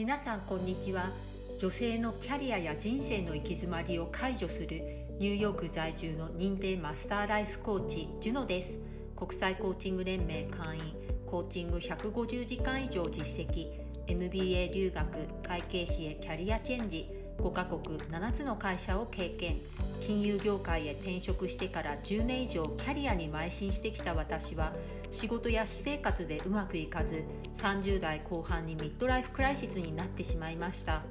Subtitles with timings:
[0.00, 1.10] 皆さんこんにちは。
[1.58, 4.80] 女性のキャリアや人生の行き詰まりを解除する
[5.18, 8.78] ニューヨーク在住の認定マスターライフコーチジュノです。
[9.14, 10.94] 国際コーチング連盟会員
[11.26, 13.72] コーチング150時間以上実績。
[14.06, 15.06] MBA 留学
[15.46, 17.06] 会計士へキャリアチェンジ。
[17.40, 19.60] 5カ国7つの会社を経験。
[20.06, 24.72] 金融業界へ転職してから10年以上キャリアに邁進してきた私は
[25.10, 27.22] 仕事や私生活でうまくいかず
[27.58, 31.02] 30代後半にミッドライフクライシスになってしまいました。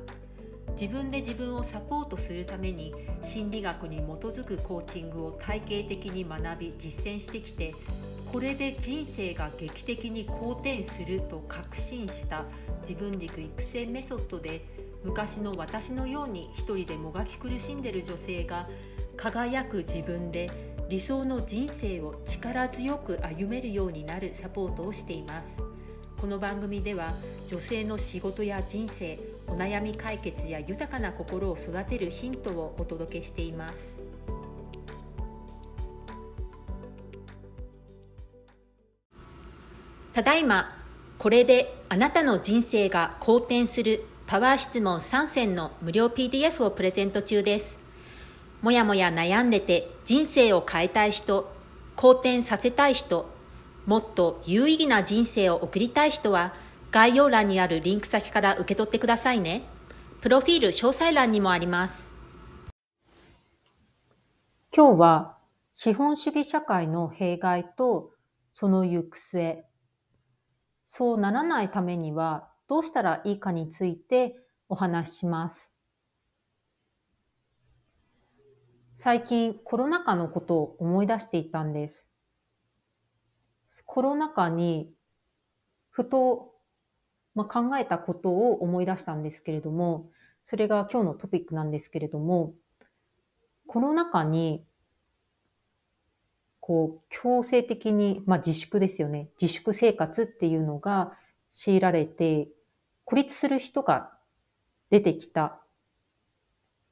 [0.74, 7.74] 自分で自分をサポートするために心理学に基づくコーチングを体系的に学び実践してきて
[8.32, 12.46] これで人生が劇的に好転すると確信した。
[12.82, 14.66] 自分軸育成メソッドで
[15.04, 18.68] 昔の私のように一人でもがき苦しんでる女性が
[19.16, 20.50] 輝く自分で
[20.90, 25.58] 理想の人生を力強く歩めるようになるサポートをしています。
[26.20, 27.14] この番組では
[27.48, 29.18] 女性の仕事や人生
[29.48, 33.98] お悩み解決や豊かな心を育てるヒントをお届けしています。
[40.12, 40.76] ただいま
[41.18, 47.80] これであなたの人生が好転するパワー質問3選の無料 PDF をプレゼント中です。
[48.62, 51.52] もやもや悩んでて人生を変えたい人、
[51.96, 53.28] 好転させたい人、
[53.88, 56.54] もっと有意義な人生を送りたい人は
[56.92, 59.64] 概要欄にあるリンク先から受け取ってくださいね。
[60.22, 62.12] プロフィール詳細欄にもあります。
[64.72, 65.38] 今日は
[65.74, 68.12] 資本主義社会の弊害と
[68.54, 69.66] その行く末。
[70.88, 74.38] そうならないためにはどうしたらいいかについて
[74.70, 75.72] お話しします。
[78.96, 82.06] 最近コロナ禍のことを思い出していたんです。
[83.86, 84.94] コロナ禍に
[85.90, 86.54] ふと、
[87.34, 90.12] まあ、考えたことを思い出したんですけれども、
[90.46, 92.54] それが今日のトピックなんですけれども、
[93.66, 94.64] コロナ禍に
[96.60, 99.30] こう強制的に、まあ、自粛ですよね。
[99.42, 101.14] 自粛生活っていうのが
[101.50, 102.50] 強いられて
[103.10, 104.12] 孤立する人が
[104.92, 105.60] 出てきた。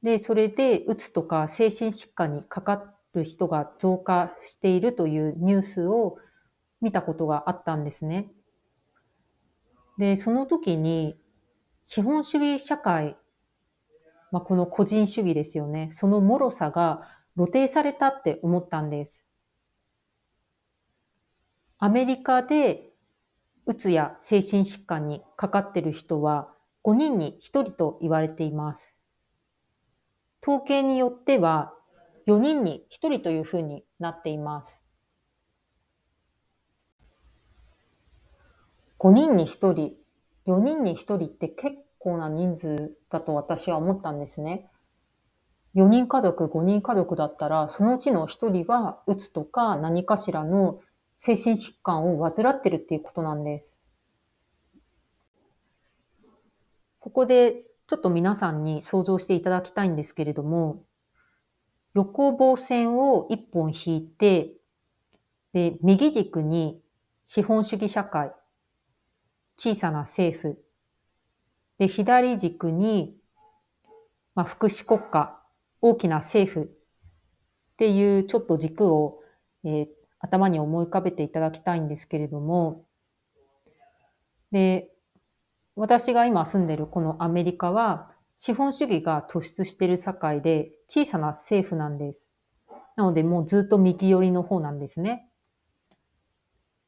[0.02, 6.18] で、それで、うつとか精神疾患にかかる人が増加しているというニュースを
[6.82, 8.32] 見たことがあったんですね。
[10.00, 11.20] で、その時に、
[11.86, 13.16] 資本主義社会、
[14.32, 15.90] まあ、この個人主義ですよね。
[15.92, 19.24] その脆さが露呈されたって思ったんです。
[21.78, 22.87] アメリカで
[23.68, 26.48] うつや精神疾患にかかっている人は
[26.86, 28.96] 5人に1人と言われています。
[30.42, 31.74] 統計によっては
[32.28, 34.84] 4人に1人というふうになっています。
[39.00, 39.96] 5人に1人、
[40.48, 44.70] 4人に1人って結構な人数だと私は思ったんですね。
[45.76, 50.80] 4人家族、5人家族だったら、そのうちの1人は、うつとか何かしらの
[51.20, 53.76] 精神疾患を患ってるっていうことなんです。
[57.00, 60.84] ここでちょっと皆さんに想像していただきたいんですけれども、
[61.94, 64.54] 横棒線を一本引いて、
[65.54, 66.82] で、右軸に
[67.26, 68.32] 資本主義社会、
[69.58, 70.62] 小さな政府、
[71.78, 73.16] で、左軸に、
[74.36, 75.40] まあ、福祉国家、
[75.82, 76.70] 大きな政府っ
[77.78, 79.22] ていうちょっと軸を、
[79.64, 79.88] えー、
[80.20, 82.86] 頭に思い浮かべていただきたいんですけれども、
[84.52, 84.90] で、
[85.76, 92.28] 私が今住んでるこのアメリカは、資本主義が突出している社会で小さな政府なんです。
[92.96, 95.30] なのでもうずっと右寄りの方なんですね。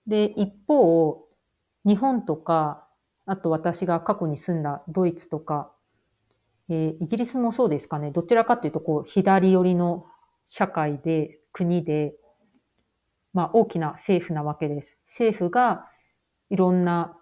[0.07, 1.23] で、一方、
[1.85, 2.87] 日本とか、
[3.25, 5.71] あと私が過去に住んだドイツとか、
[6.67, 8.11] えー、イギリスもそうですかね。
[8.11, 10.05] どちらかというと、こう、左寄りの
[10.47, 12.15] 社会で、国で、
[13.33, 14.97] まあ、大きな政府なわけです。
[15.05, 15.87] 政府が
[16.49, 17.17] いろんな、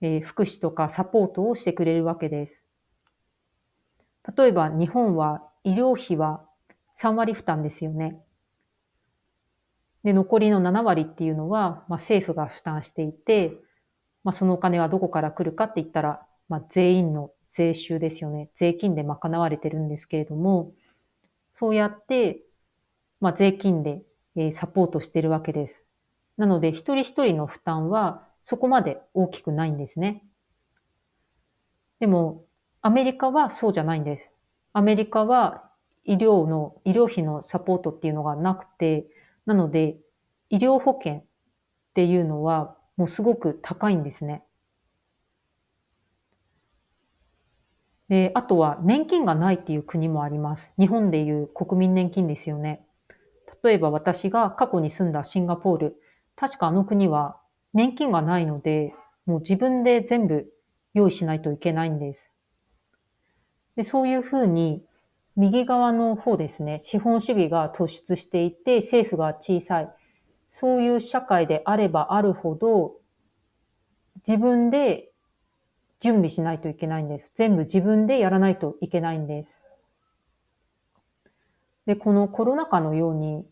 [0.00, 2.62] えー、福祉とかサポートをしてくれるわけです。
[4.36, 6.44] 例えば日本は医療費は
[6.96, 8.20] 3割負担ですよね。
[10.04, 13.58] で、残りの7割っていうのは、まあ、政府が負担していて、
[14.24, 18.50] まあ、そのお金はどこから来るかって言ったら、まあ、全員の税収ですよね。
[18.54, 20.72] 税金で賄われてるんですけれども、
[21.52, 22.42] そうやって、
[23.20, 24.02] まあ、税金で
[24.40, 25.82] えサポートしているわけです。
[26.36, 30.24] なので、一人一人の負担はそこまで大きくないんですね。
[32.00, 32.44] でも、
[32.80, 34.30] アメリカはそうじゃないんです。
[34.72, 35.70] アメリカは
[36.04, 39.06] 医療の、医療費のサポートっていうのがなくて、
[39.46, 39.98] なので、
[40.50, 41.24] 医療保険っ
[41.94, 44.42] ていうのはもうすごく高いんですね。
[48.08, 50.72] で、あとは年金がないっていう国もあります。
[50.78, 52.87] 日本でいう国民年金ですよね。
[53.62, 55.96] 例えば私が過去に住んだシンガポール、
[56.36, 57.36] 確かあの国は
[57.74, 58.94] 年金がないので、
[59.26, 60.52] もう自分で全部
[60.94, 62.30] 用意しないといけないんです。
[63.76, 64.84] でそういうふうに、
[65.36, 69.88] 右側の方ですね、資本主義が突出していて、政府が小さい。
[70.48, 72.96] そういう社会であればあるほど、
[74.26, 75.12] 自分で
[76.00, 77.30] 準備しないといけないんです。
[77.34, 79.60] 全部自分でやらないといけないんです。
[81.88, 83.46] で、このコロナ禍のように、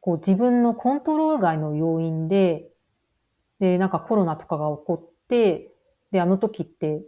[0.00, 2.70] こう自分のコントロール外の要因で、
[3.60, 5.70] で、なんかコロナとかが起こって、
[6.12, 7.02] で、あの時って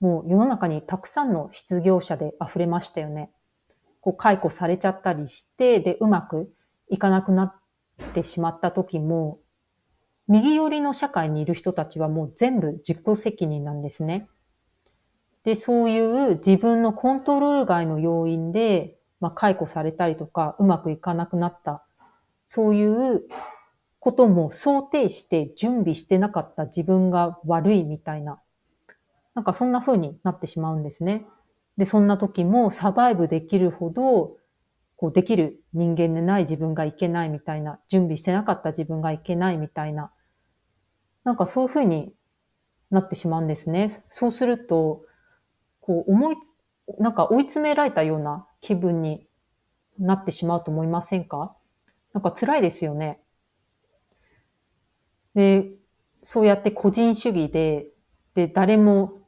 [0.00, 3.30] もう世の中にたくさんの失業者で溢れましたよね。
[4.00, 6.50] こう解雇されちゃったりして、で、うまく
[6.88, 7.42] いかなくな
[8.02, 9.38] ってしまった時も、
[10.28, 14.30] 右寄りの社会にいる人たちはもう全部自己責任なんですね。
[15.44, 21.84] で、そういう自分のコントロール外の要因で、まあ、解雇されたりとか、うまくいかなくなった、
[22.48, 23.22] そういう
[24.00, 26.64] ことも想定して準備してなかった。
[26.64, 28.40] 自分が悪いみたいな。
[29.34, 31.24] なんかそんな風になってしまうんですね。
[31.76, 34.38] で、そんな時もサバイブできるほど、
[34.96, 38.70] こうできる人間でない自分がいけないみたいな、準備してなかった。
[38.70, 40.10] 自分がいけないみたいな、
[41.22, 42.12] なんかそういう風に
[42.90, 44.04] なってしまうんですね。
[44.10, 45.02] そうすると、
[45.80, 46.56] こう思いつ、
[46.98, 49.26] なんか追い詰められたような気分に
[49.98, 51.54] なってしまうと思いませんか？
[52.14, 53.20] なんか辛いですよね。
[55.34, 55.72] で、
[56.22, 57.88] そうやって個人主義で、
[58.34, 59.20] で、誰も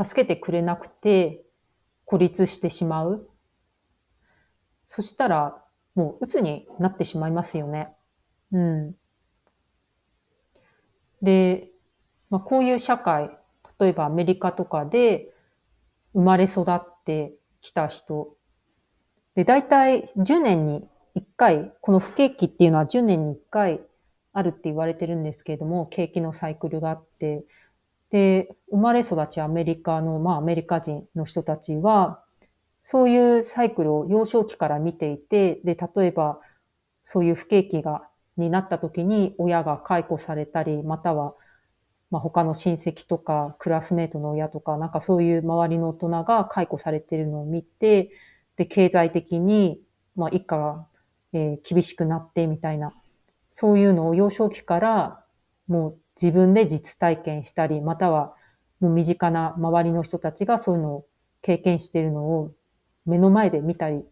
[0.00, 1.44] 助けてくれなくて
[2.04, 3.28] 孤立してしまう。
[4.86, 7.94] そしたら、もう鬱になってしまいますよね。
[8.52, 8.94] うん。
[11.22, 11.70] で、
[12.28, 13.30] まあ、こういう社会、
[13.78, 15.32] 例えばアメリカとかで
[16.12, 18.36] 生まれ育ってきた人。
[19.34, 23.80] で、大体10年に1回、この不景気っていうのは10年に1回
[24.32, 27.44] あるって言われてるんですけれども、景気のサイクルがあって、
[28.10, 32.22] で、生まれ育ちアメリカの、まあアメリカ人の人たちは、
[32.82, 36.40] そういうサイクルを幼少期から見ていて、で、例えば、
[37.04, 41.34] そういう不景気が、になった時に親が解雇されたり、または、
[42.10, 48.10] まあ他の親戚とかクラスメートの親とか、なんかそういう周りの大人が解雇されているのを見て、
[48.56, 49.80] で、経済的に、
[50.16, 50.86] まあ一家が、
[51.32, 52.92] えー、厳しくなってみたいな、
[53.50, 55.24] そういうのを幼少期から
[55.68, 58.34] もう自分で実体験したり、または
[58.80, 61.06] もう身近な周りの人たちがそういうのを
[61.40, 62.52] 経験しているのを
[63.06, 64.04] 目の前で見たり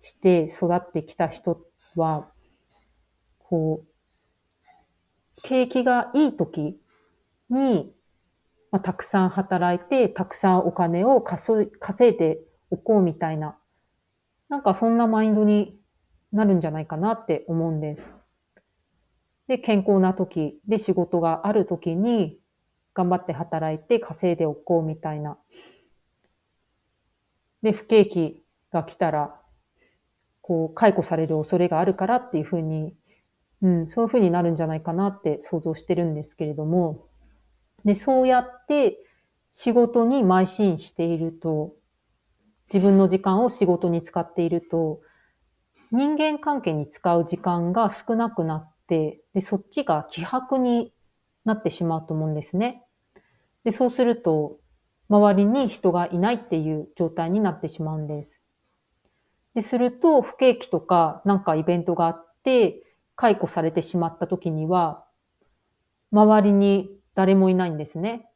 [0.00, 1.60] して育ってきた人
[1.96, 2.28] は、
[3.38, 6.78] こう、景気がいい時
[7.50, 7.92] に、
[8.70, 12.38] まあ、たくさん働いて、たくさんお金を稼いで
[12.70, 13.56] おこうみたいな、
[14.48, 15.78] なんかそんなマインドに
[16.32, 18.10] なるんじゃないかなって思うんです。
[19.46, 22.38] で、健康な時で仕事がある時に
[22.94, 25.38] 頑張って働いて稼いでおこうみたいな。
[27.62, 29.34] で、不景気が来たら、
[30.42, 32.94] こう、解雇される恐れがあるからっていうふうに、
[33.62, 37.06] うん、そういうふうになるんじゃないかなって想像してるんですけれども、
[37.84, 38.98] で、そうやって
[39.52, 41.74] 仕事に邁進していると、
[42.72, 45.00] 自分の時間を仕事に使っていると、
[45.90, 50.92] 人間関係に使う時間が少なくなって、で、そっちが希薄に
[51.44, 52.84] なってしまうと思うんですね。
[53.64, 54.58] で、そうすると、
[55.08, 58.40] 周りに人がいないっていう状態になってしまうんです。
[59.54, 62.82] で、すると、不景気とかなんかイベントがあって、
[63.16, 65.06] 解雇されてしまった時には、
[66.12, 68.30] 周りに誰もいないんですね。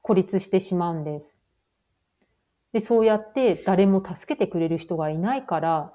[0.00, 1.36] 孤立してしまうんです。
[2.72, 5.94] で、そうやって誰も助けてくれる人がいないから、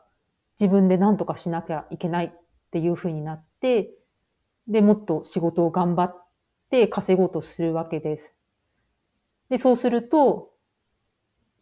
[0.59, 2.31] 自分で何とかしなきゃいけないっ
[2.71, 3.91] ていうふうになって、
[4.67, 6.25] で、もっと仕事を頑張っ
[6.69, 8.33] て稼ごうとするわけです。
[9.49, 10.51] で、そうすると、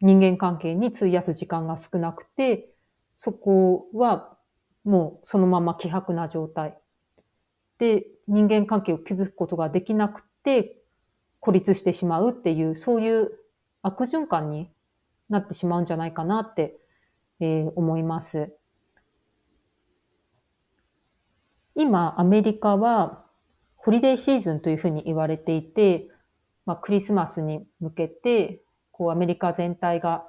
[0.01, 2.73] 人間関係に費やす時間が少なくて、
[3.15, 4.37] そこは
[4.83, 6.77] もうそのまま希薄な状態。
[7.77, 10.81] で、人間関係を築くことができなくて、
[11.39, 13.31] 孤立してしまうっていう、そういう
[13.81, 14.71] 悪循環に
[15.29, 16.77] なってしまうんじゃないかなって、
[17.39, 18.53] えー、思います。
[21.75, 23.25] 今、アメリカは
[23.75, 26.07] ホリデーシーズンというふうに言われていて、
[26.65, 30.27] まあ、クリスマスに向けて、こう、アメリカ全体が、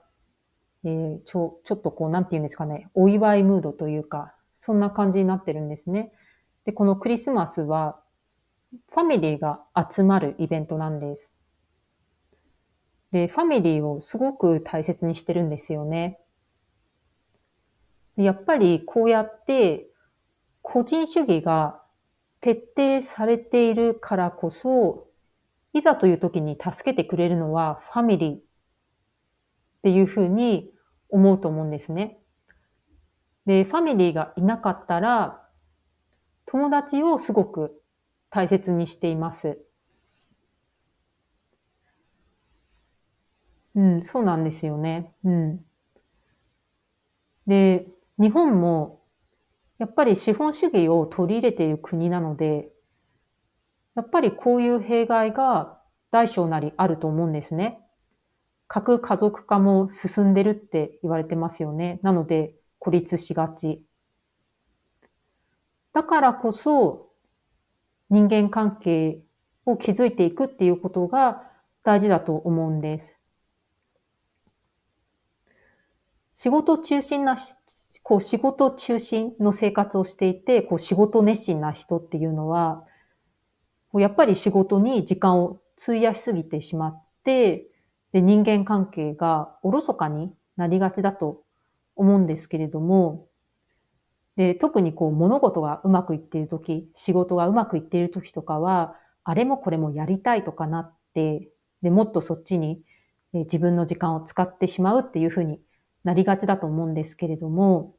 [0.84, 6.12] えー、ちょ、ちょっとこう、なんて言うんですかね、お祝いムードというか、そんな感じになってるんですね。
[6.64, 8.00] で、このクリスマスは、
[8.90, 11.30] ファミリーが集まるイベントなんです。
[13.12, 16.20] で、ファミリーをすごく大切にしてるんですよね。
[18.16, 19.88] やっぱりこうやって
[20.62, 21.82] 個人主義が
[22.40, 25.06] 徹底されているからこそ、
[25.72, 28.40] いざという時に助けてくれるのはファミリーっ
[29.82, 30.72] ていうふうに
[31.08, 32.18] 思うと思うんですね。
[33.44, 35.42] で、ファミリーがいなかったら、
[36.46, 37.80] 友達をすごく
[38.30, 39.58] 大切にしています。
[43.76, 45.12] うん、そうなんですよね。
[45.22, 45.64] うん。
[47.46, 47.86] で、
[48.18, 49.02] 日本も
[49.78, 52.72] やっぱり資本主義を取り入れている国なので、
[53.94, 55.78] やっぱりこういう弊害が
[56.10, 57.80] 大小なりあると思うんですね。
[58.68, 62.00] 核家族化も進んでるって言われてますよね。
[62.02, 63.84] なので孤立しがち。
[65.92, 67.10] だからこそ
[68.10, 69.22] 人間関係
[69.66, 71.42] を築いていくっていうことが
[71.82, 73.18] 大事だと思うんです。
[76.46, 77.36] 仕事中心な
[78.04, 82.84] こう仕事中心の生活をしていて、こう仕事熱心な人っていうのは、
[83.94, 87.66] やっぱり仕事に時間を費やしすぎてしまって、
[88.12, 91.42] で人間関係がおろそかになりがちだと
[91.96, 93.26] 思うんですけれども、
[94.36, 101.48] で特にこう物事がうまくいっているとき、仕事がうまくいっているときとかは、あれもこれもやりたいとかなって、
[101.82, 102.84] でもっとそっちに
[103.32, 105.58] 自分の時間を使ってしまうっていうふうに
[106.06, 107.96] なりがちだと思うんですけれども、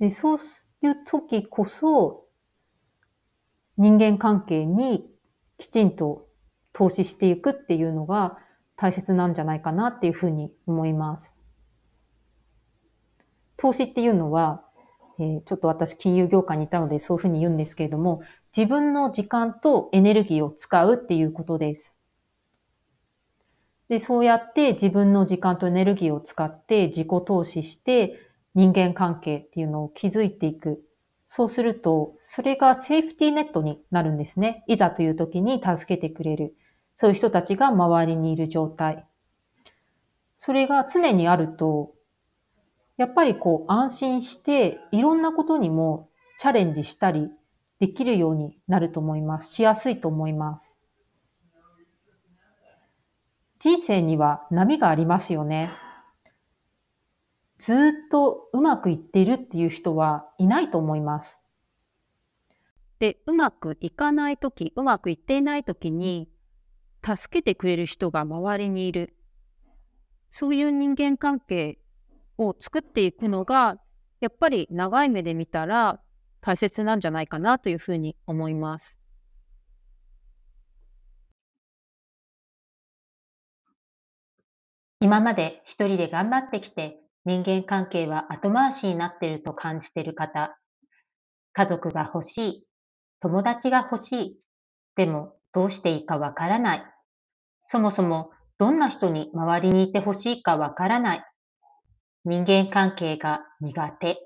[0.00, 0.38] でそう
[0.82, 2.26] いう時こそ、
[3.76, 5.08] 人間関係に
[5.56, 6.26] きちんと
[6.72, 8.38] 投資していくっていうのが
[8.74, 11.32] 大切なんじゃないかなっていうふうに思います。
[13.56, 14.64] 投資っていうのは、
[15.20, 18.20] えー、ちょっと私金融業界にいたのでそういうふうに言うんですけれども、
[18.56, 21.94] 自分の時間とエネルギーを使うっていうことです。
[23.90, 28.20] で、そうやって自分の時間とエネルギーを使って自己投資して
[28.54, 30.82] 人間関係っていうのを築いていく。
[31.26, 34.64] そうすると、それがセーフティーネットになるんですね。
[34.68, 36.54] いざという時に助けてくれる。
[36.94, 39.04] そういう人たちが周りにいる状態。
[40.36, 41.92] それが常にあると、
[42.96, 47.28] やっぱりこう安心していろんなことにもチャレンジしたり
[47.80, 49.52] できるようになると思います。
[49.52, 50.79] しやすいと思います。
[53.60, 55.70] 人生には波がありますよね。
[57.58, 57.76] ずっ
[58.10, 61.38] とうまくいっているっていう人はいないと思います。
[63.00, 66.30] で、うまくいかないとき、うまくいっていないときに、
[67.04, 69.14] 助けてくれる人が周りにいる。
[70.30, 71.78] そういう人間関係
[72.38, 73.78] を作っていくのが、
[74.20, 76.00] やっぱり長い目で見たら
[76.40, 78.99] 大切なんじゃないかなというふうに思います。
[85.00, 90.56] 今まで一人で頑張ってきて人間関係は後回しになっていると感じている方、
[91.52, 92.64] 家族が欲しい、
[93.20, 94.38] 友達が欲しい、
[94.96, 96.84] でもどうしていいかわからない。
[97.66, 101.24] そもそもどんな人に周りにいて欲しいかわからない。
[102.24, 104.18] 人間関係が苦手。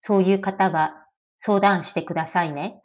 [0.00, 1.06] そういう方は
[1.38, 2.80] 相談してくださいね。